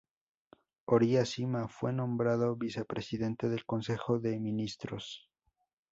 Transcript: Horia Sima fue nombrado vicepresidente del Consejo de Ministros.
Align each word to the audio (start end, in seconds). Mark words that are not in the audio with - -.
Horia 0.87 1.25
Sima 1.25 1.67
fue 1.67 1.93
nombrado 1.93 2.55
vicepresidente 2.55 3.49
del 3.49 3.65
Consejo 3.65 4.17
de 4.17 4.39
Ministros. 4.39 5.29